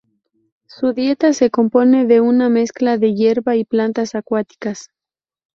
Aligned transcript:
Su 0.65 0.93
dieta 0.93 1.31
se 1.31 1.51
compone 1.51 2.07
de 2.07 2.21
una 2.21 2.49
mezcla 2.49 2.97
de 2.97 3.13
hierba 3.13 3.55
y 3.55 3.65
plantas 3.65 4.15
acuáticas. 4.15 4.89